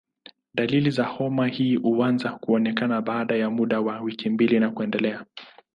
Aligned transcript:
Dalili 0.53 0.91
za 0.91 1.03
homa 1.05 1.47
hii 1.47 1.75
huanza 1.75 2.29
kuonekana 2.31 3.01
baada 3.01 3.35
ya 3.35 3.49
muda 3.49 3.81
wa 3.81 4.01
wiki 4.01 4.29
mbili 4.29 4.59
na 4.59 4.71
kuendelea. 4.71 5.25